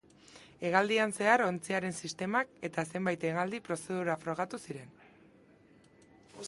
[0.67, 4.93] Hegaldian zehar ontziaren sistemak eta zenbait hegaldi prozedura frogatu ziren.